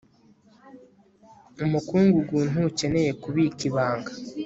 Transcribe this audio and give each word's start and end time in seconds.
umukungugu 1.65 2.37
ntukeneye 2.51 3.11
kubika 3.21 3.61
ibanga 3.69 4.11